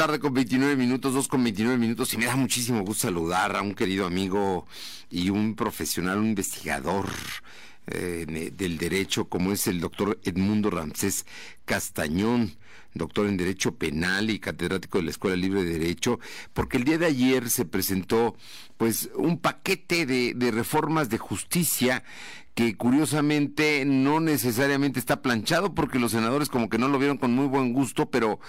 tarde 0.00 0.18
con 0.18 0.32
29 0.32 0.76
minutos, 0.76 1.12
2 1.12 1.28
con 1.28 1.44
29 1.44 1.76
minutos, 1.76 2.14
y 2.14 2.16
me 2.16 2.24
da 2.24 2.34
muchísimo 2.34 2.80
gusto 2.80 3.06
saludar 3.06 3.54
a 3.54 3.60
un 3.60 3.74
querido 3.74 4.06
amigo 4.06 4.66
y 5.10 5.28
un 5.28 5.54
profesional, 5.54 6.16
un 6.16 6.28
investigador 6.28 7.04
eh, 7.86 8.50
del 8.56 8.78
derecho, 8.78 9.26
como 9.26 9.52
es 9.52 9.66
el 9.66 9.78
doctor 9.78 10.18
Edmundo 10.24 10.70
Ramsés 10.70 11.26
Castañón 11.66 12.56
doctor 12.94 13.26
en 13.26 13.36
Derecho 13.36 13.74
Penal 13.76 14.30
y 14.30 14.38
catedrático 14.38 14.98
de 14.98 15.04
la 15.04 15.10
Escuela 15.10 15.36
Libre 15.36 15.64
de 15.64 15.78
Derecho, 15.78 16.18
porque 16.52 16.76
el 16.76 16.84
día 16.84 16.98
de 16.98 17.06
ayer 17.06 17.50
se 17.50 17.64
presentó 17.64 18.36
pues 18.76 19.10
un 19.14 19.38
paquete 19.38 20.06
de, 20.06 20.50
reformas 20.50 21.08
de 21.08 21.18
justicia 21.18 22.02
que 22.54 22.76
curiosamente 22.76 23.84
no 23.84 24.20
necesariamente 24.20 24.98
está 24.98 25.22
planchado 25.22 25.74
porque 25.74 25.98
los 25.98 26.12
senadores 26.12 26.48
como 26.48 26.68
que 26.68 26.78
no 26.78 26.88
lo 26.88 26.98
vieron 26.98 27.18
con 27.18 27.34
muy 27.34 27.46
buen 27.46 27.72
gusto, 27.72 28.10
pero 28.10 28.40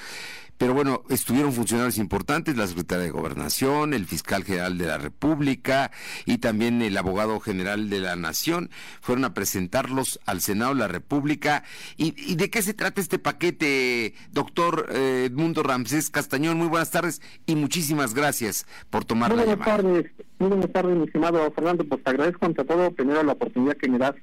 pero 0.61 0.75
bueno, 0.75 1.01
estuvieron 1.09 1.53
funcionarios 1.53 1.97
importantes, 1.97 2.55
la 2.55 2.67
secretaria 2.67 3.05
de 3.05 3.09
Gobernación, 3.09 3.95
el 3.95 4.05
fiscal 4.05 4.43
general 4.43 4.77
de 4.77 4.85
la 4.85 4.99
República 4.99 5.89
y 6.27 6.37
también 6.37 6.83
el 6.83 6.95
abogado 6.99 7.39
general 7.39 7.89
de 7.89 7.99
la 7.99 8.15
Nación. 8.15 8.69
Fueron 9.01 9.25
a 9.25 9.33
presentarlos 9.33 10.19
al 10.27 10.39
Senado 10.39 10.75
de 10.75 10.81
la 10.81 10.87
República. 10.87 11.63
¿Y, 11.97 12.35
de 12.35 12.51
qué 12.51 12.61
se 12.61 12.75
trata 12.75 13.01
este 13.01 13.17
paquete, 13.17 14.13
doctor 14.31 14.87
eh, 14.91 15.25
Edmundo 15.25 15.63
Ramsés 15.63 16.09
Castañón? 16.09 16.57
Muy 16.57 16.67
buenas 16.67 16.91
tardes 16.91 17.21
y 17.45 17.55
muchísimas 17.55 18.13
gracias 18.13 18.65
por 18.89 19.05
tomar 19.05 19.33
muy 19.33 19.43
buenas 19.45 19.65
Tardes, 19.65 20.11
muy 20.39 20.49
buenas 20.49 20.71
tardes, 20.71 20.97
mi 20.97 21.03
estimado 21.05 21.51
Fernando. 21.51 21.83
Pues 21.85 22.03
te 22.03 22.09
agradezco 22.09 22.45
ante 22.45 22.63
todo 22.63 22.91
primero 22.91 23.23
la 23.23 23.33
oportunidad 23.33 23.77
que 23.77 23.89
me 23.89 23.97
das 23.97 24.15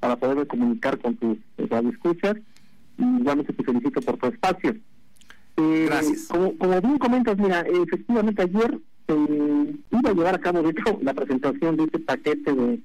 para 0.00 0.16
poder 0.16 0.46
comunicar 0.46 0.98
con 0.98 1.16
tus 1.16 1.38
escuchas 1.58 2.36
y 2.98 3.02
igualmente 3.02 3.52
te 3.52 3.64
felicito 3.64 4.00
por 4.02 4.16
tu 4.16 4.26
espacio. 4.26 4.76
Eh, 5.56 5.86
Gracias. 5.86 6.26
Como, 6.28 6.56
como, 6.56 6.80
bien 6.80 6.98
comentas, 6.98 7.36
mira, 7.36 7.60
efectivamente 7.62 8.42
ayer 8.42 8.78
eh, 9.08 9.74
iba 9.90 10.10
a 10.10 10.12
llevar 10.12 10.34
a 10.34 10.40
cabo, 10.40 10.62
de 10.62 10.70
hecho, 10.70 10.98
la 11.02 11.14
presentación 11.14 11.76
de 11.76 11.84
este 11.84 11.98
paquete 11.98 12.52
de, 12.52 12.80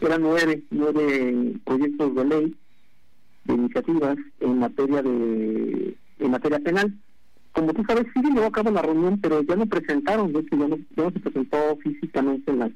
eran 0.00 0.22
nueve, 0.22 0.62
nueve 0.70 1.54
proyectos 1.64 2.14
de 2.14 2.24
ley, 2.24 2.56
de 3.44 3.54
iniciativas 3.54 4.16
en 4.40 4.58
materia 4.58 5.02
de 5.02 5.96
en 6.22 6.30
materia 6.30 6.58
penal. 6.60 6.94
Como 7.52 7.74
tú 7.74 7.84
sabes, 7.86 8.06
sí 8.14 8.22
llevó 8.22 8.46
a 8.46 8.52
cabo 8.52 8.70
la 8.70 8.82
reunión, 8.82 9.20
pero 9.20 9.42
ya 9.42 9.56
no 9.56 9.66
presentaron, 9.66 10.32
ya 10.32 10.40
no, 10.56 11.10
se 11.10 11.20
presentó 11.20 11.76
físicamente 11.82 12.52
las 12.54 12.70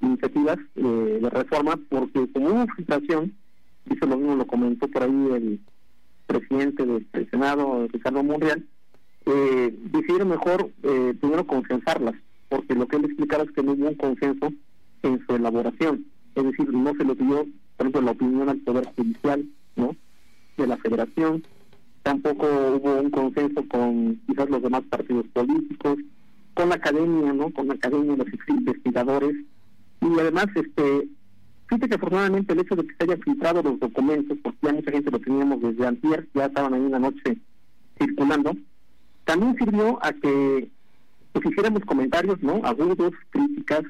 iniciativas 0.00 0.58
eh, 0.74 1.18
de 1.22 1.30
reforma, 1.30 1.78
porque 1.88 2.26
como 2.32 2.48
hubo 2.48 2.66
filtración, 2.74 3.32
eso 3.88 4.06
lo 4.06 4.16
mismo 4.16 4.36
lo 4.36 4.46
comentó 4.46 4.88
por 4.88 5.04
ahí 5.04 5.28
el 5.34 5.60
presidente 6.26 6.84
del 6.84 7.30
Senado, 7.30 7.86
Ricardo 7.92 8.24
Monreal, 8.24 8.66
eh, 9.26 9.74
decidieron 9.92 10.28
mejor 10.28 10.70
eh, 10.82 11.14
primero 11.20 11.46
consensarlas, 11.46 12.14
porque 12.48 12.74
lo 12.74 12.88
que 12.88 12.96
él 12.96 13.04
explicaba 13.04 13.44
es 13.44 13.52
que 13.52 13.62
no 13.62 13.72
hubo 13.72 13.88
un 13.88 13.94
consenso 13.94 14.52
en 15.02 15.24
su 15.26 15.36
elaboración. 15.36 16.06
Es 16.34 16.44
decir, 16.44 16.72
no 16.72 16.92
se 16.94 17.04
le 17.04 17.14
dio, 17.14 17.46
por 17.76 17.86
ejemplo, 17.86 18.02
la 18.02 18.10
opinión 18.12 18.48
al 18.48 18.58
Poder 18.58 18.86
Judicial 18.96 19.44
¿no? 19.76 19.94
de 20.56 20.66
la 20.66 20.76
Federación, 20.78 21.44
tampoco 22.02 22.46
hubo 22.46 23.00
un 23.00 23.10
consenso 23.10 23.66
con 23.68 24.20
quizás 24.26 24.50
los 24.50 24.62
demás 24.62 24.82
partidos 24.90 25.26
políticos, 25.32 25.98
con 26.54 26.68
la 26.68 26.74
academia, 26.76 27.32
¿no? 27.32 27.50
con 27.50 27.68
la 27.68 27.74
academia, 27.74 28.16
los 28.16 28.28
investigadores, 28.48 29.36
y 30.00 30.20
además 30.20 30.46
este 30.54 31.08
Fíjate 31.72 31.88
que 31.88 31.94
afortunadamente 31.94 32.52
el 32.52 32.60
hecho 32.60 32.76
de 32.76 32.86
que 32.86 32.94
se 32.96 33.04
hayan 33.04 33.20
filtrado 33.22 33.62
los 33.62 33.80
documentos, 33.80 34.36
porque 34.42 34.58
ya 34.60 34.74
mucha 34.74 34.90
gente 34.90 35.10
lo 35.10 35.18
teníamos 35.18 35.62
desde 35.62 35.86
antier, 35.86 36.28
ya 36.34 36.44
estaban 36.44 36.74
ahí 36.74 36.82
en 36.82 36.90
la 36.90 36.98
noche 36.98 37.38
circulando, 37.98 38.54
también 39.24 39.56
sirvió 39.56 39.98
a 40.04 40.12
que 40.12 40.68
pues, 41.32 41.46
hiciéramos 41.46 41.82
comentarios, 41.86 42.42
¿no? 42.42 42.60
Agudos, 42.62 43.14
críticas, 43.30 43.84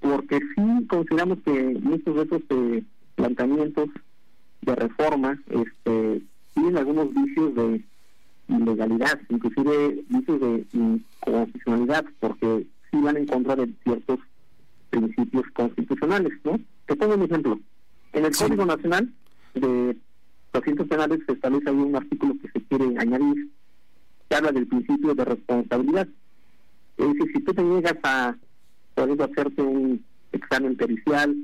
porque 0.00 0.38
sí 0.54 0.86
consideramos 0.86 1.38
que 1.46 1.78
muchos 1.80 2.14
de 2.14 2.22
esos 2.24 2.42
eh, 2.50 2.84
planteamientos 3.14 3.88
de 4.60 4.74
reforma 4.74 5.40
este, 5.48 6.20
tienen 6.58 6.76
algunos 6.76 7.14
vicios 7.14 7.54
de 7.54 7.84
ilegalidad, 8.48 9.20
inclusive 9.28 10.04
vicios 10.08 10.40
de 10.40 10.66
inconstitucionalidad, 10.72 12.04
porque 12.18 12.66
sí 12.90 13.00
van 13.00 13.16
en 13.16 13.26
contra 13.26 13.56
de 13.56 13.72
ciertos 13.84 14.18
principios 14.90 15.44
constitucionales, 15.52 16.32
¿no? 16.44 16.58
Te 16.86 16.96
pongo 16.96 17.14
un 17.14 17.22
ejemplo. 17.22 17.60
En 18.12 18.24
el 18.24 18.34
Código 18.34 18.64
Nacional 18.64 19.12
de 19.54 19.96
Procedimientos 20.50 20.88
Penales 20.88 21.20
se 21.26 21.32
establece 21.32 21.68
ahí 21.68 21.76
un 21.76 21.96
artículo 21.96 22.34
que 22.40 22.48
se 22.50 22.66
quiere 22.66 22.98
añadir 22.98 23.50
que 24.28 24.36
habla 24.36 24.52
del 24.52 24.66
principio 24.66 25.14
de 25.14 25.24
responsabilidad. 25.24 26.08
Es 26.96 27.06
decir, 27.06 27.32
si 27.34 27.40
tú 27.44 27.54
te 27.54 27.62
niegas 27.62 27.96
a, 28.02 28.36
poder 28.94 29.22
hacerte 29.22 29.62
un 29.62 30.04
examen 30.32 30.76
pericial 30.76 31.36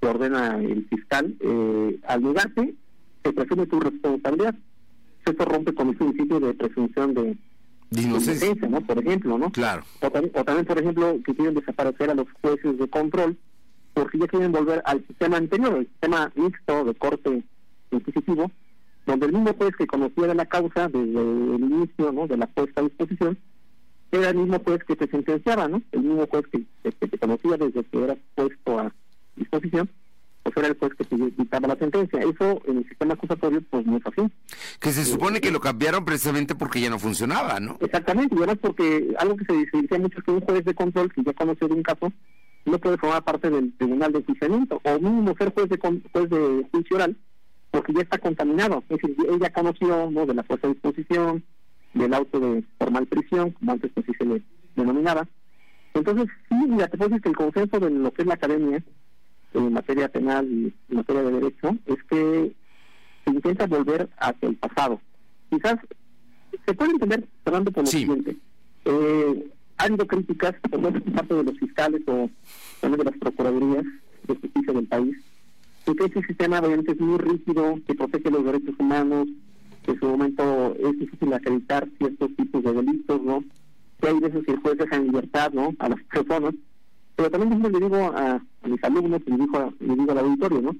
que 0.00 0.06
ordena 0.06 0.58
el 0.58 0.86
fiscal, 0.88 1.34
eh, 1.40 2.00
al 2.06 2.22
negarte, 2.22 2.74
presume 3.44 3.66
tu 3.66 3.80
responsabilidad. 3.80 4.54
Eso 5.24 5.44
rompe 5.44 5.74
con 5.74 5.88
el 5.88 5.96
principio 5.96 6.40
de 6.40 6.54
presunción 6.54 7.14
de, 7.14 7.36
inocencia, 7.90 8.68
¿no? 8.68 8.80
Por 8.80 8.98
ejemplo, 8.98 9.38
¿no? 9.38 9.50
Claro. 9.50 9.84
O, 10.00 10.06
o, 10.06 10.44
también, 10.44 10.66
por 10.66 10.78
ejemplo, 10.78 11.18
que 11.24 11.34
quieren 11.34 11.54
desaparecer 11.54 12.10
a 12.10 12.14
los 12.14 12.26
jueces 12.40 12.78
de 12.78 12.88
control 12.88 13.36
porque 13.94 14.18
ya 14.18 14.26
quieren 14.26 14.52
volver 14.52 14.82
al 14.84 15.06
sistema 15.06 15.36
anterior, 15.36 15.76
el 15.76 15.86
sistema 15.86 16.32
mixto 16.34 16.84
de 16.84 16.94
corte 16.94 17.42
inquisitivo, 17.90 18.50
donde 19.06 19.26
el 19.26 19.32
mismo 19.32 19.54
juez 19.54 19.76
que 19.76 19.86
conociera 19.86 20.34
la 20.34 20.46
causa 20.46 20.88
desde 20.88 21.20
el 21.20 21.60
inicio 21.60 22.12
¿no? 22.12 22.26
de 22.26 22.36
la 22.36 22.46
puesta 22.46 22.80
a 22.80 22.84
disposición, 22.84 23.38
era 24.10 24.30
el 24.30 24.36
mismo 24.36 24.58
juez 24.60 24.82
que 24.84 24.96
te 24.96 25.08
sentenciaba, 25.08 25.68
¿no? 25.68 25.82
El 25.90 26.02
mismo 26.02 26.26
juez 26.26 26.44
que, 26.48 26.92
te 26.92 27.18
conocía 27.18 27.56
desde 27.56 27.82
que 27.82 28.04
era 28.04 28.16
puesto 28.34 28.78
a 28.78 28.94
disposición, 29.36 29.88
pues 30.42 30.56
era 30.56 30.68
el 30.68 30.78
juez 30.78 30.92
que 30.94 31.16
dictaba 31.16 31.68
la 31.68 31.76
sentencia. 31.76 32.20
Eso 32.20 32.60
en 32.66 32.78
el 32.78 32.88
sistema 32.88 33.14
acusatorio, 33.14 33.62
pues 33.70 33.86
no 33.86 33.96
es 33.96 34.06
así. 34.06 34.30
Que 34.80 34.90
se 34.90 35.04
supone 35.04 35.40
que 35.40 35.50
lo 35.50 35.60
cambiaron 35.60 36.04
precisamente 36.04 36.54
porque 36.54 36.80
ya 36.80 36.90
no 36.90 36.98
funcionaba, 36.98 37.60
¿no? 37.60 37.76
Exactamente, 37.80 38.34
y 38.34 38.38
ahora 38.38 38.54
porque 38.56 39.14
algo 39.18 39.36
que 39.36 39.44
se, 39.44 39.52
dice 39.54 39.98
mucho 39.98 40.18
es 40.18 40.24
que 40.24 40.30
un 40.30 40.40
juez 40.40 40.64
de 40.64 40.74
control 40.74 41.12
que 41.12 41.22
ya 41.22 41.32
conoce 41.32 41.66
de 41.66 41.74
un 41.74 41.82
caso, 41.82 42.12
no 42.64 42.78
puede 42.78 42.96
formar 42.98 43.24
parte 43.24 43.50
del 43.50 43.72
tribunal 43.76 44.12
de 44.12 44.18
enjuiciamiento, 44.18 44.80
o 44.84 44.98
mínimo 44.98 45.34
ser 45.36 45.52
juez 45.52 45.68
de, 45.68 45.78
juez 45.78 46.30
de 46.30 46.66
juicio 46.70 46.96
oral, 46.96 47.16
porque 47.70 47.92
ya 47.92 48.02
está 48.02 48.18
contaminado. 48.18 48.82
Es 48.88 49.00
decir, 49.00 49.16
ella 49.30 49.52
conoció 49.52 50.10
¿no? 50.10 50.26
de 50.26 50.34
la 50.34 50.42
fuerza 50.42 50.66
de 50.66 50.74
disposición, 50.74 51.44
del 51.94 52.14
auto 52.14 52.40
de 52.40 52.64
formal 52.78 53.06
prisión, 53.06 53.50
como 53.52 53.72
antes 53.72 53.90
así 53.96 54.12
se 54.18 54.24
le 54.24 54.42
denominaba. 54.76 55.28
Entonces, 55.94 56.26
sí, 56.48 56.56
ya 56.78 56.88
te 56.88 56.96
puedo 56.96 57.10
decir 57.10 57.22
que 57.22 57.28
el 57.28 57.36
consenso 57.36 57.78
de 57.78 57.90
lo 57.90 58.12
que 58.12 58.22
es 58.22 58.28
la 58.28 58.34
academia 58.34 58.82
en 59.54 59.72
materia 59.72 60.08
penal 60.08 60.46
y 60.50 60.72
en 60.90 60.96
materia 60.96 61.22
de 61.22 61.32
derecho 61.32 61.76
es 61.86 62.02
que 62.04 62.52
se 63.24 63.30
intenta 63.30 63.66
volver 63.66 64.08
hacia 64.18 64.48
el 64.48 64.56
pasado. 64.56 65.00
Quizás 65.50 65.76
se 66.66 66.74
puede 66.74 66.92
entender, 66.92 67.28
hablando 67.44 67.70
por 67.70 67.84
lo 67.84 67.90
siguiente. 67.90 68.36
Eh, 68.84 69.50
ha 69.78 69.84
habido 69.84 70.06
críticas 70.06 70.54
por 70.70 70.80
parte 71.14 71.34
de 71.34 71.44
los 71.44 71.58
fiscales 71.58 72.02
o 72.06 72.30
de 72.82 73.04
las 73.04 73.16
procuradurías 73.18 73.84
de 74.26 74.34
justicia 74.36 74.72
del 74.72 74.86
país, 74.86 75.16
porque 75.84 76.04
ese 76.04 76.22
sistema 76.22 76.60
obviamente 76.60 76.92
es 76.92 77.00
muy 77.00 77.18
rígido, 77.18 77.78
que 77.86 77.94
protege 77.94 78.30
los 78.30 78.44
derechos 78.44 78.74
humanos, 78.78 79.28
que 79.84 79.92
en 79.92 79.98
su 79.98 80.06
momento 80.06 80.76
es 80.76 80.98
difícil 80.98 81.32
acreditar 81.32 81.88
ciertos 81.98 82.34
tipos 82.36 82.62
de 82.62 82.72
delitos, 82.72 83.22
¿no? 83.22 83.44
Que 84.00 84.08
hay 84.08 84.20
veces 84.20 84.44
que 84.44 84.52
el 84.52 84.60
juez 84.60 84.78
deja 84.78 84.96
en 84.96 85.06
libertad, 85.06 85.52
¿no? 85.52 85.74
A 85.78 85.88
las 85.88 86.02
personas. 86.04 86.54
Pero 87.16 87.30
también 87.30 87.62
le 87.62 87.78
digo 87.78 87.96
a, 87.96 88.40
mis 88.64 88.82
alumnos, 88.84 89.20
y 89.26 89.30
le 89.30 89.36
digo, 89.36 89.74
le 89.80 89.94
digo 89.94 90.12
al 90.12 90.18
auditorio, 90.18 90.62
¿no? 90.62 90.76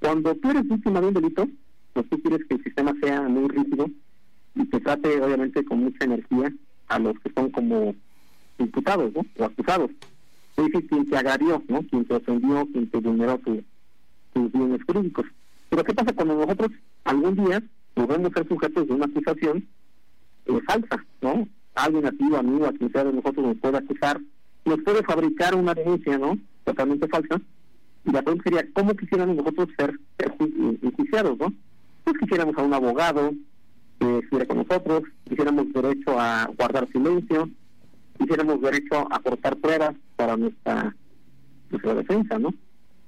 Cuando 0.00 0.34
tú 0.36 0.50
eres 0.50 0.68
víctima 0.68 1.00
de 1.00 1.08
un 1.08 1.14
delito, 1.14 1.48
pues 1.92 2.08
tú 2.08 2.20
quieres 2.22 2.46
que 2.46 2.54
el 2.54 2.62
sistema 2.62 2.94
sea 3.02 3.22
muy 3.22 3.48
rígido 3.48 3.90
y 4.54 4.66
que 4.68 4.80
trate, 4.80 5.20
obviamente, 5.20 5.64
con 5.64 5.84
mucha 5.84 6.04
energía 6.04 6.52
a 6.88 6.98
los 6.98 7.18
que 7.20 7.32
son 7.32 7.50
como 7.50 7.94
imputados 8.58 9.12
¿no? 9.14 9.24
o 9.38 9.44
acusados. 9.44 9.90
Es 10.56 10.64
decir, 10.64 10.88
quien 10.88 11.08
te 11.08 11.16
agradió, 11.16 11.62
¿no? 11.68 11.82
quien 11.82 12.04
te 12.04 12.14
ofendió, 12.14 12.66
quien 12.72 12.90
te 12.90 12.98
vulneró 12.98 13.38
tus 13.38 14.52
bienes 14.52 14.82
jurídicos. 14.84 15.26
Pero 15.68 15.84
¿qué 15.84 15.94
pasa 15.94 16.12
cuando 16.12 16.34
nosotros 16.34 16.70
algún 17.04 17.36
día 17.44 17.62
podemos 17.94 18.32
ser 18.32 18.48
sujetos 18.48 18.86
de 18.86 18.94
una 18.94 19.06
acusación 19.06 19.66
eh, 20.46 20.60
falsa? 20.66 21.04
¿no? 21.20 21.48
Alguien 21.74 22.06
a 22.06 22.10
ti 22.10 22.24
o 22.30 22.36
amigo, 22.36 22.66
a 22.66 22.72
quien 22.72 22.90
sea 22.90 23.04
de 23.04 23.12
nosotros 23.12 23.46
nos 23.46 23.56
puede 23.58 23.78
acusar, 23.78 24.20
nos 24.68 24.82
puede 24.82 25.02
fabricar 25.02 25.54
una 25.54 25.74
denuncia 25.74 26.18
¿no? 26.18 26.38
totalmente 26.64 27.08
falsa. 27.08 27.40
Y 28.04 28.12
la 28.12 28.22
pregunta 28.22 28.44
sería, 28.44 28.66
¿cómo 28.72 28.94
quisiéramos 28.94 29.36
nosotros 29.36 29.68
ser, 29.76 29.98
enjuiciados? 30.82 31.38
¿no? 31.38 31.52
Pues 32.04 32.16
quisiéramos 32.18 32.56
a 32.56 32.62
un 32.62 32.74
abogado 32.74 33.32
que 33.98 34.18
estuviera 34.18 34.46
con 34.46 34.58
nosotros, 34.58 35.02
quisiéramos 35.28 35.72
derecho 35.72 36.18
a 36.18 36.50
guardar 36.56 36.88
silencio, 36.92 37.50
quisiéramos 38.18 38.60
derecho 38.60 39.06
a 39.10 39.16
aportar 39.16 39.56
pruebas 39.56 39.94
para 40.16 40.36
nuestra, 40.36 40.94
nuestra 41.70 41.94
defensa, 41.94 42.38
¿no? 42.38 42.54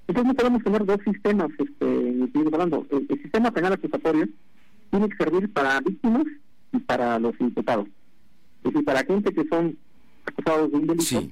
Entonces 0.08 0.26
no 0.26 0.34
podemos 0.34 0.64
tener 0.64 0.84
dos 0.84 0.98
sistemas, 1.04 1.50
este, 1.56 2.46
hablando. 2.52 2.86
El, 2.90 3.06
sistema 3.22 3.52
penal 3.52 3.74
acusatorio 3.74 4.28
tiene 4.90 5.08
que 5.08 5.16
servir 5.16 5.52
para 5.52 5.80
víctimas 5.80 6.24
y 6.72 6.78
para 6.80 7.18
los 7.20 7.32
imputados. 7.40 7.86
Es 8.64 8.72
decir, 8.72 8.84
para 8.84 9.04
gente 9.04 9.32
que 9.32 9.46
son 9.48 9.78
acusados 10.26 10.70
de 10.72 10.76
un 10.78 10.86
delito 10.88 11.22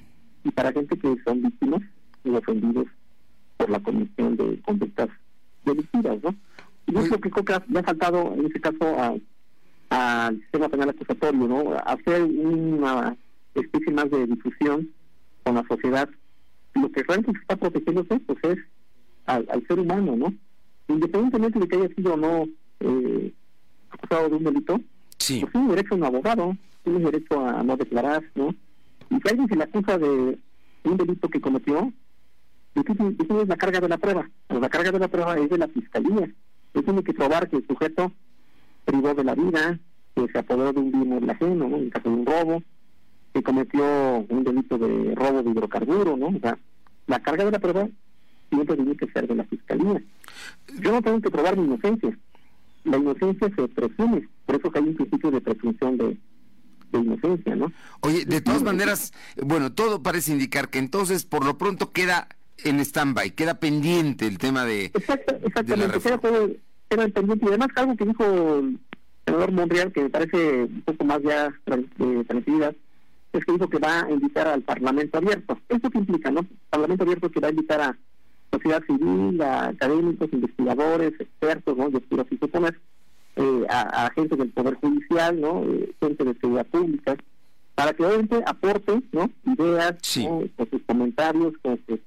y 0.43 0.51
para 0.51 0.71
gente 0.71 0.97
que 0.97 1.15
son 1.25 1.41
víctimas 1.41 1.81
y 2.23 2.29
ofendidos 2.29 2.87
por 3.57 3.69
la 3.69 3.79
comisión 3.79 4.37
de 4.37 4.61
conductas 4.61 5.09
delictivas, 5.65 6.17
¿no? 6.23 6.35
Y 6.87 6.97
eso 6.97 7.19
que 7.19 7.29
creo 7.29 7.45
que 7.45 7.53
ha, 7.53 7.57
ha 7.57 7.83
faltado 7.83 8.33
en 8.33 8.45
ese 8.45 8.59
caso 8.59 9.21
al 9.89 10.39
sistema 10.41 10.69
penal 10.69 10.89
acusatorio, 10.89 11.47
¿no? 11.47 11.73
Hacer 11.85 12.23
una 12.23 13.15
especie 13.53 13.91
más 13.91 14.09
de 14.09 14.27
difusión 14.27 14.89
con 15.43 15.55
la 15.55 15.65
sociedad. 15.67 16.09
Lo 16.75 16.91
que 16.91 17.03
realmente 17.03 17.33
se 17.33 17.41
está 17.41 17.55
protegiendo 17.55 18.03
pues, 18.03 18.39
es 18.43 18.57
al, 19.25 19.45
ser 19.67 19.79
humano, 19.79 20.15
¿no? 20.15 20.33
Independientemente 20.87 21.59
de 21.59 21.67
que 21.67 21.75
haya 21.75 21.95
sido 21.95 22.13
o 22.13 22.17
no 22.17 22.47
eh, 22.79 23.33
acusado 23.89 24.29
de 24.29 24.35
un 24.35 24.43
delito, 24.43 24.81
sí. 25.17 25.41
pues 25.41 25.51
tiene 25.51 25.69
derecho 25.69 25.93
a 25.93 25.97
un 25.97 26.03
abogado, 26.05 26.57
tiene 26.83 26.99
derecho 26.99 27.45
a 27.45 27.63
no 27.63 27.77
declarar, 27.77 28.23
¿no? 28.35 28.55
Y 29.09 29.15
si 29.15 29.29
alguien 29.29 29.47
se 29.47 29.55
le 29.55 29.63
acusa 29.63 29.97
de 29.97 30.39
un 30.83 30.97
delito 30.97 31.29
que 31.29 31.41
cometió, 31.41 31.91
es 32.75 33.47
la 33.47 33.57
carga 33.57 33.79
de 33.79 33.89
la 33.89 33.97
prueba. 33.97 34.29
la 34.49 34.69
carga 34.69 34.91
de 34.91 34.99
la 34.99 35.07
prueba 35.07 35.37
es 35.37 35.49
de 35.49 35.57
la 35.57 35.67
fiscalía. 35.67 36.29
Él 36.73 36.83
tiene 36.83 37.03
que 37.03 37.13
probar 37.13 37.49
que 37.49 37.57
el 37.57 37.67
sujeto 37.67 38.11
privó 38.85 39.13
de 39.13 39.23
la 39.23 39.35
vida, 39.35 39.79
que 40.15 40.27
se 40.27 40.39
apoderó 40.39 40.73
de 40.73 40.79
un 40.79 40.91
bien 40.91 41.29
ajeno, 41.29 41.69
¿no? 41.69 41.77
en 41.77 41.89
caso 41.89 42.09
de 42.09 42.15
un 42.15 42.25
robo, 42.25 42.63
que 43.33 43.43
cometió 43.43 44.25
un 44.29 44.43
delito 44.43 44.77
de 44.77 45.15
robo 45.15 45.43
de 45.43 45.51
hidrocarburo, 45.51 46.17
¿no? 46.17 46.27
O 46.27 46.39
sea, 46.39 46.57
la 47.07 47.19
carga 47.19 47.45
de 47.45 47.51
la 47.51 47.59
prueba 47.59 47.87
siempre 48.49 48.75
tiene 48.75 48.95
que 48.95 49.07
ser 49.07 49.27
de 49.27 49.35
la 49.35 49.43
fiscalía. 49.43 50.01
Yo 50.81 50.91
no 50.91 51.01
tengo 51.01 51.21
que 51.21 51.29
probar 51.29 51.57
mi 51.57 51.65
inocencia. 51.65 52.17
La 52.85 52.97
inocencia 52.97 53.49
se 53.55 53.67
presume, 53.67 54.27
por 54.45 54.55
eso 54.55 54.71
que 54.71 54.79
hay 54.79 54.85
un 54.85 54.95
principio 54.95 55.31
de 55.31 55.41
presunción 55.41 55.97
de, 55.97 56.17
de 56.91 56.99
inocencia, 56.99 57.55
¿no? 57.55 57.71
Oye, 58.01 58.25
de 58.25 58.41
todas 58.41 58.63
maneras, 58.63 59.13
bueno, 59.41 59.71
todo 59.71 60.01
parece 60.03 60.31
indicar 60.31 60.69
que 60.69 60.79
entonces 60.79 61.25
por 61.25 61.45
lo 61.45 61.57
pronto 61.57 61.91
queda 61.91 62.27
en 62.63 62.79
stand-by, 62.79 63.31
queda 63.31 63.59
pendiente 63.59 64.27
el 64.27 64.37
tema 64.37 64.65
de... 64.65 64.85
Exacto, 64.85 65.35
exactamente, 65.43 65.99
queda, 65.99 66.19
queda, 66.89 67.07
pendiente. 67.07 67.45
Y 67.45 67.49
además 67.49 67.69
algo 67.75 67.95
que 67.95 68.05
dijo 68.05 68.23
el 68.59 68.79
senador 69.25 69.51
Monreal, 69.51 69.91
que 69.93 70.01
me 70.03 70.09
parece 70.09 70.63
un 70.63 70.81
poco 70.81 71.05
más 71.05 71.21
ya 71.21 71.53
de 71.97 72.23
tranquilidad, 72.25 72.75
es 73.31 73.45
que 73.45 73.51
dijo 73.51 73.69
que 73.69 73.77
va 73.77 74.01
a 74.01 74.09
invitar 74.09 74.47
al 74.47 74.61
Parlamento 74.63 75.17
abierto. 75.17 75.59
¿Esto 75.69 75.89
qué 75.89 75.99
implica, 75.99 76.31
no? 76.31 76.45
Parlamento 76.69 77.03
abierto 77.03 77.29
que 77.29 77.39
va 77.39 77.47
a 77.47 77.51
invitar 77.51 77.81
a 77.81 77.97
sociedad 78.51 78.83
civil, 78.87 79.41
a 79.41 79.67
académicos, 79.67 80.33
investigadores, 80.33 81.13
expertos, 81.19 81.77
¿no? 81.77 81.89
Yo 81.89 82.01
quiero 82.01 82.25
suponer, 82.27 82.79
eh, 83.39 83.65
a, 83.69 84.05
a, 84.05 84.11
gente 84.11 84.35
del 84.35 84.49
Poder 84.49 84.75
Judicial, 84.75 85.39
¿no? 85.39 85.63
Eh, 85.63 85.95
gente 86.01 86.25
de 86.25 86.33
seguridad 86.33 86.67
pública, 86.67 87.15
para 87.73 87.93
que 87.93 88.03
obviamente 88.03 88.43
aporte, 88.45 89.01
¿no? 89.13 89.31
Ideas, 89.45 89.95
con 90.57 90.69
sus 90.69 90.81
comentarios, 90.85 91.53
con 91.61 91.79
sus 91.87 91.99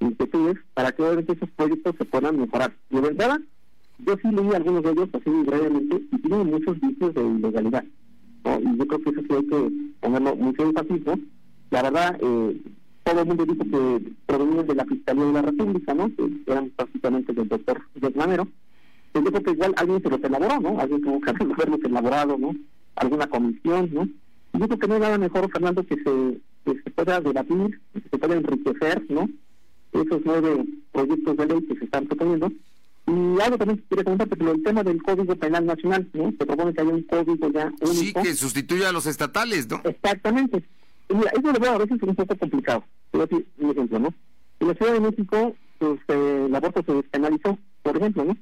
inquietudes, 0.00 0.58
para 0.74 0.90
que 0.90 1.02
obviamente 1.02 1.34
esos 1.34 1.48
proyectos 1.50 1.94
se 1.96 2.04
puedan 2.04 2.40
mejorar. 2.40 2.74
De 2.90 3.00
verdad, 3.00 3.40
yo 4.00 4.16
sí 4.16 4.28
leí 4.32 4.52
algunos 4.54 4.82
de 4.82 4.90
ellos 4.90 5.08
así 5.12 5.30
brevemente 5.30 6.02
y 6.10 6.18
tienen 6.18 6.50
muchos 6.50 6.80
vicios 6.80 7.14
de 7.14 7.22
ilegalidad. 7.22 7.84
Y 8.44 8.76
yo 8.76 8.86
creo 8.88 9.02
que 9.02 9.10
eso 9.10 9.20
sí 9.20 9.34
hay 9.36 9.46
que 9.46 9.72
ponerlo 10.00 10.34
mucho 10.34 10.64
énfasis, 10.64 11.06
¿no? 11.06 11.14
La 11.70 11.82
verdad, 11.82 12.18
eh, 12.20 12.60
todo 13.04 13.20
el 13.20 13.26
mundo 13.26 13.46
dijo 13.46 13.64
que 13.64 14.12
provenían 14.26 14.66
de 14.66 14.74
la 14.74 14.84
Fiscalía 14.84 15.24
de 15.26 15.32
la 15.32 15.42
República, 15.42 15.94
¿no? 15.94 16.10
Que 16.16 16.28
eran 16.48 16.70
prácticamente 16.70 17.32
del 17.32 17.48
doctor 17.48 17.80
Manero. 18.16 18.48
Pues 19.12 19.24
yo 19.24 19.30
creo 19.30 19.42
que 19.42 19.50
igual 19.52 19.74
alguien 19.76 20.02
se 20.02 20.10
los 20.10 20.24
elaboró, 20.24 20.60
¿no? 20.60 20.80
Alguien 20.80 21.02
tuvo 21.02 21.20
que 21.20 21.30
haberlos 21.54 21.84
elaborado, 21.84 22.38
¿no? 22.38 22.54
Alguna 22.96 23.26
comisión, 23.26 23.90
¿no? 23.92 24.02
Y 24.54 24.58
yo 24.58 24.66
creo 24.66 24.78
que 24.78 24.88
no 24.88 24.94
hay 24.94 25.00
nada 25.00 25.18
mejor, 25.18 25.50
Fernando, 25.50 25.84
que 25.84 25.96
se, 25.96 26.40
que 26.64 26.82
se 26.82 26.90
pueda 26.90 27.20
debatir, 27.20 27.80
que 27.92 28.00
se 28.00 28.18
pueda 28.18 28.34
enriquecer, 28.34 29.04
¿no? 29.08 29.28
Esos 29.92 30.22
nueve 30.24 30.64
proyectos 30.90 31.36
de 31.36 31.46
ley 31.46 31.62
que 31.66 31.76
se 31.76 31.84
están 31.84 32.06
proponiendo 32.06 32.50
y 33.06 33.40
algo 33.40 33.58
también 33.58 33.84
quería 33.88 34.04
comentar, 34.04 34.28
pero 34.28 34.52
el 34.52 34.62
tema 34.62 34.84
del 34.84 35.02
Código 35.02 35.34
Penal 35.34 35.66
Nacional, 35.66 36.08
¿no? 36.12 36.32
Se 36.38 36.46
propone 36.46 36.72
que 36.72 36.80
haya 36.82 36.92
un 36.92 37.02
código 37.02 37.50
ya 37.50 37.72
único. 37.80 37.92
Sí, 37.92 38.12
que 38.12 38.34
sustituya 38.34 38.90
a 38.90 38.92
los 38.92 39.06
estatales, 39.06 39.68
¿no? 39.68 39.80
Exactamente. 39.84 40.62
Y 41.08 41.14
mira, 41.14 41.30
eso 41.30 41.52
lo 41.52 41.58
veo 41.58 41.72
a 41.72 41.78
veces 41.78 42.00
un 42.00 42.14
poco 42.14 42.36
complicado. 42.36 42.84
Decir 43.12 43.46
un 43.58 43.70
ejemplo, 43.70 43.98
¿no? 43.98 44.14
En 44.60 44.68
la 44.68 44.74
Ciudad 44.74 44.92
de 44.92 45.00
México, 45.00 45.56
pues, 45.78 46.00
eh, 46.08 46.44
el 46.46 46.54
aborto 46.54 46.82
se 46.86 46.94
despenalizó, 46.94 47.58
por 47.82 47.96
ejemplo, 47.96 48.24
¿no? 48.24 48.36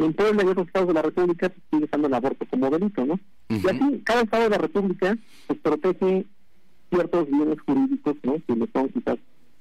En 0.00 0.14
Puebla 0.14 0.42
y 0.42 0.46
otros 0.46 0.66
estados 0.66 0.88
de 0.88 0.94
la 0.94 1.02
República 1.02 1.50
pues, 1.50 1.62
sigue 1.70 1.84
estando 1.84 2.08
el 2.08 2.14
aborto 2.14 2.46
como 2.46 2.70
delito, 2.70 3.04
¿no? 3.04 3.20
Y 3.50 3.68
así, 3.68 4.00
cada 4.02 4.22
estado 4.22 4.44
de 4.44 4.50
la 4.50 4.58
República 4.58 5.16
pues 5.46 5.58
protege 5.60 6.26
ciertos 6.90 7.30
bienes 7.30 7.60
jurídicos, 7.60 8.16
¿no? 8.22 8.36
Que 8.46 8.56
le 8.56 8.66
son 8.72 8.88
quizás 8.88 9.18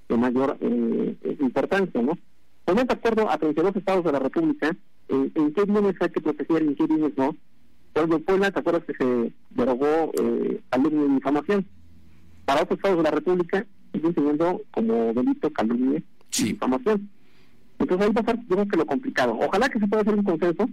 de 0.07 0.17
mayor 0.17 0.57
eh, 0.61 1.35
importancia, 1.41 2.01
¿no? 2.01 2.17
Ponemos 2.63 2.87
de 2.87 2.93
acuerdo 2.93 3.29
a 3.29 3.37
32 3.37 3.75
estados 3.75 4.05
de 4.05 4.11
la 4.13 4.19
República 4.19 4.69
eh, 5.09 5.31
en 5.35 5.53
qué 5.53 5.63
bienes 5.65 5.95
hay 5.99 6.09
que 6.09 6.21
proteger 6.21 6.63
y 6.63 6.67
en 6.67 6.75
qué 6.75 6.87
bienes 6.87 7.17
no. 7.17 7.35
Por 7.93 8.03
ejemplo, 8.03 8.19
Puebla, 8.19 8.51
¿te 8.51 8.59
acuerdas 8.59 8.83
que 8.85 8.93
se 8.93 9.33
derogó 9.49 10.11
eh, 10.21 10.61
calumnia 10.69 11.05
y 11.05 11.15
difamación? 11.15 11.67
Para 12.45 12.61
otros 12.63 12.77
estados 12.77 12.97
de 12.97 13.03
la 13.03 13.11
República 13.11 13.65
siguen 13.91 14.13
teniendo 14.13 14.61
como 14.71 15.13
delito 15.13 15.51
calumnia 15.51 16.01
y 16.37 16.43
difamación. 16.43 17.09
Entonces 17.79 18.07
ahí 18.07 18.13
va 18.13 18.21
a 18.21 18.25
ser, 18.25 18.39
yo 18.41 18.55
creo 18.55 18.67
que 18.67 18.77
lo 18.77 18.85
complicado. 18.85 19.37
Ojalá 19.39 19.69
que 19.69 19.79
se 19.79 19.87
pueda 19.87 20.01
hacer 20.01 20.15
un 20.15 20.23
consenso 20.23 20.69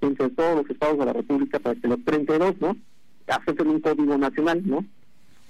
entre 0.00 0.30
todos 0.30 0.56
los 0.56 0.70
estados 0.70 0.98
de 0.98 1.06
la 1.06 1.12
República 1.12 1.58
para 1.58 1.78
que 1.78 1.88
los 1.88 2.04
32, 2.04 2.60
¿no? 2.60 2.76
acepten 3.26 3.68
un 3.68 3.80
código 3.80 4.18
nacional, 4.18 4.62
¿no? 4.64 4.84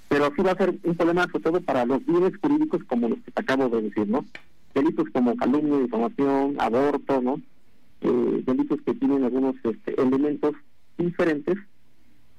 Pero 0.07 0.31
sí 0.35 0.41
va 0.41 0.51
a 0.51 0.57
ser 0.57 0.69
un 0.83 0.95
problema 0.95 1.23
sobre 1.23 1.43
todo 1.43 1.61
para 1.61 1.85
los 1.85 2.05
bienes 2.05 2.33
jurídicos 2.37 2.83
como 2.85 3.09
los 3.09 3.19
que 3.19 3.31
te 3.31 3.41
acabo 3.41 3.67
de 3.67 3.81
decir, 3.81 4.07
¿no? 4.07 4.23
delitos 4.73 5.07
como 5.13 5.35
calumnia, 5.35 5.79
difamación, 5.79 6.55
aborto, 6.59 7.21
¿no? 7.21 7.41
Eh, 8.01 8.43
delitos 8.45 8.81
que 8.81 8.93
tienen 8.95 9.23
algunos 9.23 9.55
este, 9.63 10.01
elementos 10.01 10.55
diferentes, 10.97 11.57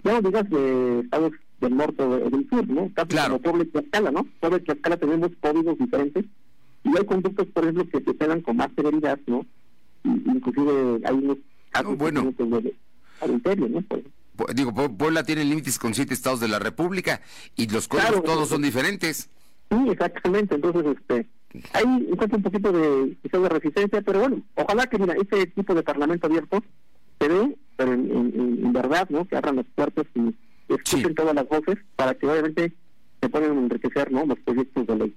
ya 0.03 0.13
no 0.13 0.23
digas 0.23 0.49
de 0.51 1.01
estados 1.01 1.33
del 1.61 1.77
norte 1.77 2.03
o 2.03 2.31
del 2.31 2.49
sur, 2.49 2.69
¿no? 2.69 2.91
claro. 3.09 3.41
como 3.41 3.43
Puebla 3.43 3.63
y 3.65 3.67
Tlaxcala, 3.67 4.11
¿no? 4.11 4.27
Puebla 4.41 4.59
y 4.59 4.65
Tlaxcala 4.65 4.97
tenemos 4.97 5.31
códigos 5.41 5.79
diferentes 5.79 6.25
y 6.95 6.99
hay 6.99 7.05
conductos, 7.05 7.47
por 7.49 7.65
ejemplo, 7.65 7.89
que 7.89 8.05
se 8.05 8.15
pegan 8.15 8.41
con 8.41 8.57
más 8.57 8.71
severidad, 8.77 9.19
¿no? 9.27 9.45
Inclusive 10.05 11.01
hay 11.05 11.15
unos 11.15 11.39
casos 11.71 11.97
bueno. 11.97 12.33
de 12.37 12.75
adulterio, 13.21 13.69
¿no? 13.69 13.85
Digo, 14.55 14.73
Puebla 14.73 15.23
tiene 15.23 15.45
límites 15.45 15.79
con 15.79 15.95
siete 15.95 16.15
estados 16.15 16.41
de 16.41 16.49
la 16.49 16.59
República 16.59 17.21
y 17.57 17.69
los 17.69 17.89
códigos 17.89 18.23
todos 18.25 18.49
son 18.49 18.63
diferentes. 18.63 19.29
Sí, 19.71 19.91
exactamente. 19.91 20.57
Entonces, 20.57 20.97
este, 20.97 21.29
Ahí 21.73 22.09
encuentro 22.11 22.39
un 22.39 22.43
poquito 22.43 22.73
de, 22.73 23.17
de 23.23 23.49
resistencia, 23.49 24.03
pero 24.03 24.21
bueno, 24.21 24.43
ojalá 24.57 24.87
que 24.89 24.99
mira, 24.99 25.15
ese 25.15 25.47
tipo 25.47 25.75
de 25.75 25.85
parlamento 25.85 26.27
abierto 26.27 26.65
se 27.21 27.29
ve, 27.29 27.57
pero 27.77 27.93
en, 27.93 28.73
verdad, 28.73 29.09
¿no? 29.09 29.25
Que 29.25 29.37
abran 29.37 29.57
las 29.57 29.67
puertas 29.67 30.05
y 30.15 30.35
escuchen 30.73 31.15
todas 31.15 31.35
las 31.35 31.49
voces 31.49 31.77
para 31.95 32.15
que 32.15 32.27
obviamente 32.27 32.73
se 33.21 33.29
puedan 33.29 33.57
enriquecer, 33.57 34.11
¿no? 34.11 34.27
Los 34.27 34.39
proyectos 34.41 34.87
de 34.87 34.97
ley. 34.97 35.17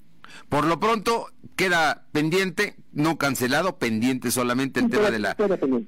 Por 0.49 0.65
lo 0.65 0.79
pronto 0.79 1.27
queda 1.55 2.05
pendiente, 2.11 2.75
no 2.93 3.17
cancelado, 3.17 3.77
pendiente 3.77 4.31
solamente 4.31 4.79
el 4.79 4.89
tema 4.89 5.09
de 5.11 5.19
la 5.19 5.35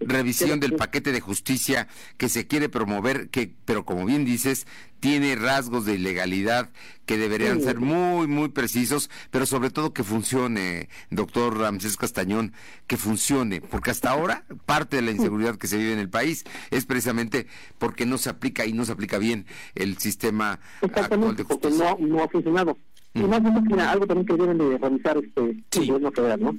revisión 0.01 0.59
del 0.59 0.75
paquete 0.75 1.11
de 1.11 1.21
justicia 1.21 1.87
que 2.17 2.27
se 2.27 2.47
quiere 2.47 2.69
promover, 2.69 3.29
que, 3.29 3.53
pero 3.65 3.85
como 3.85 4.05
bien 4.05 4.25
dices, 4.25 4.65
tiene 4.99 5.35
rasgos 5.35 5.85
de 5.85 5.95
ilegalidad 5.95 6.69
que 7.05 7.17
deberían 7.17 7.61
ser 7.61 7.79
muy, 7.79 8.27
muy 8.27 8.49
precisos, 8.49 9.09
pero 9.31 9.45
sobre 9.45 9.69
todo 9.69 9.93
que 9.93 10.03
funcione, 10.03 10.89
doctor 11.09 11.57
Ramsés 11.57 11.97
Castañón, 11.97 12.53
que 12.85 12.97
funcione, 12.97 13.61
porque 13.61 13.91
hasta 13.91 14.11
ahora 14.11 14.45
parte 14.65 14.97
de 14.97 15.01
la 15.01 15.11
inseguridad 15.11 15.55
que 15.55 15.67
se 15.67 15.77
vive 15.77 15.93
en 15.93 15.99
el 15.99 16.09
país 16.09 16.45
es 16.69 16.85
precisamente 16.85 17.47
porque 17.77 18.05
no 18.05 18.17
se 18.17 18.29
aplica 18.29 18.65
y 18.65 18.73
no 18.73 18.85
se 18.85 18.91
aplica 18.91 19.17
bien 19.17 19.45
el 19.75 19.97
sistema 19.97 20.59
actual 20.81 21.35
de 21.35 21.43
justicia. 21.43 21.95
No, 21.99 22.07
no 22.07 22.23
ha 22.23 22.27
funcionado. 22.27 22.77
Y 23.13 23.21
más 23.21 23.41
bien, 23.41 23.79
algo 23.79 24.05
también 24.05 24.27
que 24.27 24.35
deben 24.35 24.57
de 24.57 24.77
revisar 24.77 25.17
este 25.17 25.57
sí. 25.71 25.79
el 25.81 25.87
gobierno 25.87 26.11
federal, 26.11 26.39
¿no? 26.41 26.57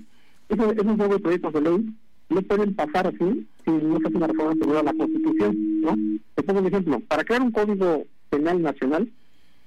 Esos, 0.49 0.73
esos 0.73 0.97
nuevos 0.97 1.21
proyectos 1.21 1.53
de 1.53 1.61
ley 1.61 1.95
no 2.29 2.43
pueden 2.43 2.75
pasar 2.75 3.07
así 3.07 3.47
si 3.65 3.71
no 3.71 3.99
se 4.01 4.09
hace 4.09 4.17
una 4.17 4.27
reforma 4.27 4.53
anterior 4.53 4.79
a 4.79 4.83
la 4.83 4.93
Constitución, 4.95 5.81
¿no? 5.81 5.97
Te 6.35 6.43
pongo 6.43 6.61
un 6.61 6.67
ejemplo. 6.67 7.01
Para 7.01 7.25
crear 7.25 7.43
un 7.43 7.53
código 7.53 8.05
penal 8.31 8.63
nacional, 8.63 9.11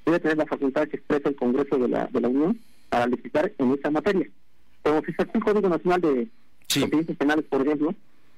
debe 0.06 0.20
tener 0.20 0.38
la 0.38 0.46
facultad 0.46 0.88
que 0.88 0.98
expresa 0.98 1.30
el 1.30 1.36
Congreso 1.36 1.78
de 1.78 1.88
la, 1.88 2.08
de 2.08 2.22
la 2.22 2.28
Unión 2.28 2.60
para 2.90 3.08
legislar 3.08 3.52
en 3.58 3.72
esa 3.74 3.92
materia. 3.92 4.28
Como 4.82 5.02
si 5.02 5.13
se 5.13 5.24
hace 5.24 5.32
un 5.36 5.42
Código 5.42 5.70
Nacional 5.70 6.02
de 6.02 6.28
sí. 6.68 6.86
Penales, 7.18 7.46
por 7.46 7.62
ejemplo, 7.66 7.94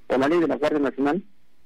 o 0.07 0.17
la 0.17 0.27
ley 0.27 0.39
de 0.39 0.47
la 0.47 0.57
Guardia 0.57 0.79
Nacional, 0.79 1.23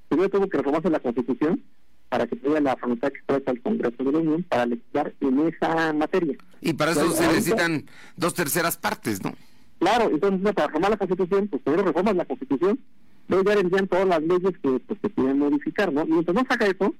primero 0.07 0.29
tuvo 0.29 0.47
que 0.47 0.57
reformarse 0.57 0.89
la 0.89 0.99
Constitución 0.99 1.61
para 2.09 2.27
que 2.27 2.35
tenga 2.35 2.59
la 2.59 2.75
facultad 2.75 3.11
que 3.11 3.19
expresa 3.19 3.51
el 3.51 3.61
Congreso 3.61 4.03
de 4.03 4.11
la 4.11 4.17
Unión 4.17 4.43
para 4.43 4.65
legislar 4.65 5.13
en 5.21 5.39
esa 5.47 5.93
materia. 5.93 6.37
Y 6.61 6.73
para 6.73 6.91
eso 6.91 7.11
se 7.11 7.27
necesitan 7.27 7.85
dos 8.17 8.33
terceras 8.33 8.77
partes, 8.77 9.23
¿no? 9.23 9.33
Claro, 9.79 10.09
entonces 10.11 10.53
para 10.53 10.67
reformar 10.67 10.91
la 10.91 10.97
Constitución, 10.97 11.47
pues 11.47 11.61
primero 11.61 11.83
reformas 11.83 12.15
la 12.15 12.25
Constitución, 12.25 12.79
luego 13.27 13.53
ya 13.53 13.59
envían 13.59 13.87
todas 13.87 14.07
las 14.07 14.21
leyes 14.21 14.57
que, 14.61 14.79
pues, 14.79 14.99
se 15.01 15.09
quieren 15.11 15.39
modificar, 15.39 15.93
¿no? 15.93 16.01
Y 16.01 16.11
entonces 16.11 16.35
no 16.35 16.45
saca 16.49 16.65
eso, 16.65 16.93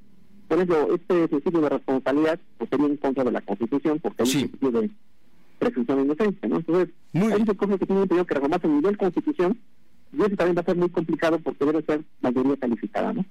Por 0.48 0.60
eso, 0.60 0.96
este 0.96 1.28
principio 1.28 1.62
de 1.62 1.70
responsabilidad 1.70 2.40
pues, 2.58 2.70
sería 2.72 2.88
en 2.88 2.98
contra 2.98 3.24
de 3.24 3.32
la 3.32 3.42
Constitución, 3.42 4.00
porque 4.00 4.24
hay 4.24 4.30
un 4.30 4.50
principio 4.50 4.82
de 4.82 4.90
presunción 5.60 5.98
de 5.98 6.04
inocencia, 6.06 6.50
¿no? 6.50 6.56
Entonces, 6.58 6.90
hay 7.14 7.40
muchas 7.40 7.56
cosas 7.56 7.80
que 7.80 7.86
tienen 7.86 8.08
que 8.08 8.34
reformarse 8.34 8.66
a 8.66 8.70
nivel 8.70 8.98
Constitución, 8.98 9.60
y 10.12 10.22
eso 10.22 10.36
también 10.36 10.58
va 10.58 10.62
a 10.62 10.66
ser 10.66 10.76
muy 10.76 10.90
complicado 10.90 11.38
porque 11.40 11.66
debe 11.66 11.84
ser 11.84 12.04
mayoría 12.22 12.58
calificada, 12.58 13.14
¿no? 13.14 13.26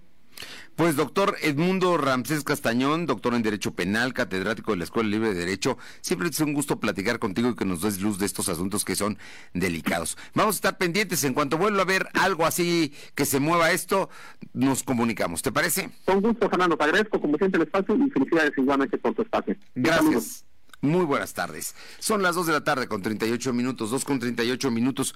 Pues 0.77 0.97
doctor 0.97 1.37
Edmundo 1.43 1.97
Ramsés 1.97 2.45
Castañón, 2.45 3.07
doctor 3.07 3.35
en 3.35 3.43
Derecho 3.43 3.75
Penal, 3.75 4.15
catedrático 4.15 4.73
de 4.73 4.79
la 4.79 4.85
Escuela 4.85 5.09
Libre 5.09 5.31
de 5.31 5.35
Derecho, 5.35 5.77
siempre 6.01 6.29
es 6.29 6.39
un 6.41 6.55
gusto 6.55 6.79
platicar 6.79 7.19
contigo 7.19 7.51
y 7.51 7.55
que 7.57 7.65
nos 7.65 7.83
des 7.83 8.01
luz 8.01 8.19
de 8.19 8.27
estos 8.27 8.49
asuntos 8.49 8.85
que 8.85 8.95
son 8.95 9.19
delicados. 9.55 10.17
Vamos 10.35 10.55
a 10.55 10.59
estar 10.59 10.79
pendientes, 10.79 11.25
en 11.25 11.35
cuanto 11.35 11.59
vuelva 11.59 11.83
a 11.83 11.87
ver 11.87 12.09
algo 12.15 12.47
así 12.47 12.93
que 13.15 13.25
se 13.25 13.41
mueva 13.41 13.73
esto, 13.73 14.09
nos 14.53 14.83
comunicamos, 14.83 15.43
¿te 15.43 15.51
parece? 15.51 15.91
Con 16.05 16.21
gusto, 16.21 16.49
Fernando, 16.49 16.77
te 16.77 16.85
agradezco 16.85 17.21
como 17.21 17.37
siempre 17.39 17.61
el 17.61 17.67
espacio 17.67 17.97
y 17.97 18.11
felicidades 18.11 18.53
igualmente 18.57 18.99
por 18.99 19.15
tu 19.15 19.23
espacio. 19.23 19.57
Gracias. 19.75 20.45
Muy 20.81 21.05
buenas 21.05 21.35
tardes. 21.35 21.75
Son 21.99 22.23
las 22.23 22.37
2 22.37 22.47
de 22.47 22.53
la 22.53 22.63
tarde 22.63 22.87
con 22.87 23.03
38 23.03 23.53
minutos, 23.53 23.91
2 23.91 24.05
con 24.05 24.21
38 24.21 24.71
minutos. 24.71 25.13